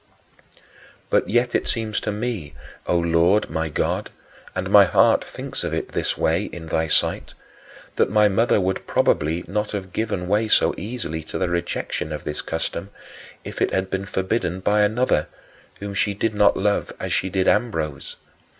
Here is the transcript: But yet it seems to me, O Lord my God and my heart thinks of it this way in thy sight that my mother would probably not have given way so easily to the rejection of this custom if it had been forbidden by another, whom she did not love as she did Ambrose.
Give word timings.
But 1.11 1.29
yet 1.29 1.53
it 1.53 1.67
seems 1.67 1.99
to 1.99 2.11
me, 2.11 2.55
O 2.87 2.97
Lord 2.97 3.51
my 3.51 3.69
God 3.69 4.09
and 4.55 4.67
my 4.71 4.85
heart 4.85 5.23
thinks 5.23 5.63
of 5.63 5.75
it 5.75 5.89
this 5.89 6.17
way 6.17 6.45
in 6.45 6.65
thy 6.65 6.87
sight 6.87 7.35
that 7.97 8.09
my 8.09 8.27
mother 8.27 8.59
would 8.59 8.87
probably 8.87 9.43
not 9.47 9.73
have 9.73 9.93
given 9.93 10.27
way 10.27 10.47
so 10.47 10.73
easily 10.75 11.21
to 11.25 11.37
the 11.37 11.49
rejection 11.49 12.11
of 12.11 12.23
this 12.23 12.41
custom 12.41 12.89
if 13.43 13.61
it 13.61 13.69
had 13.71 13.91
been 13.91 14.05
forbidden 14.07 14.59
by 14.59 14.81
another, 14.81 15.27
whom 15.79 15.93
she 15.93 16.15
did 16.15 16.33
not 16.33 16.57
love 16.57 16.91
as 16.99 17.13
she 17.13 17.29
did 17.29 17.47
Ambrose. 17.47 18.15